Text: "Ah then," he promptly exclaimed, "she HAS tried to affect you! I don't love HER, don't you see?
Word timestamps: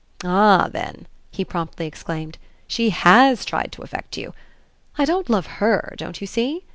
"Ah 0.23 0.67
then," 0.67 1.07
he 1.29 1.45
promptly 1.45 1.85
exclaimed, 1.85 2.39
"she 2.65 2.89
HAS 2.89 3.45
tried 3.45 3.71
to 3.73 3.83
affect 3.83 4.17
you! 4.17 4.33
I 4.97 5.05
don't 5.05 5.29
love 5.29 5.45
HER, 5.61 5.93
don't 5.95 6.19
you 6.19 6.25
see? 6.25 6.65